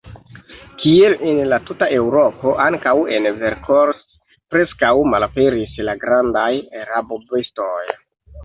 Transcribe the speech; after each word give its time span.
Kiel 0.83 1.15
en 1.31 1.41
la 1.51 1.59
tuta 1.67 1.89
Eŭropo, 1.97 2.53
ankaŭ 2.63 2.95
en 3.17 3.29
Vercors 3.43 4.01
preskaŭ 4.55 4.93
malaperis 5.13 5.79
la 5.91 5.99
grandaj 6.07 6.51
rabobestoj. 6.93 7.81